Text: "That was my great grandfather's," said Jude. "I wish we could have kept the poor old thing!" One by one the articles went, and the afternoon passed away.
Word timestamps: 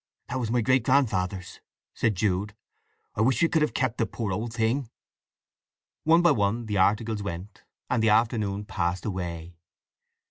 "That 0.29 0.39
was 0.39 0.49
my 0.49 0.61
great 0.61 0.83
grandfather's," 0.83 1.59
said 1.93 2.15
Jude. 2.15 2.55
"I 3.13 3.21
wish 3.21 3.39
we 3.39 3.47
could 3.47 3.61
have 3.61 3.75
kept 3.75 3.99
the 3.99 4.07
poor 4.07 4.31
old 4.31 4.51
thing!" 4.51 4.89
One 6.05 6.23
by 6.23 6.31
one 6.31 6.65
the 6.65 6.77
articles 6.77 7.21
went, 7.21 7.63
and 7.87 8.01
the 8.01 8.09
afternoon 8.09 8.65
passed 8.65 9.05
away. 9.05 9.57